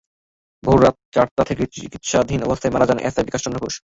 [0.63, 3.75] ভোররাত চারটার দিকে চিকিত্সাধীন অবস্থায় মারা যান এসআই বিকাশ চন্দ্র ঘোষ।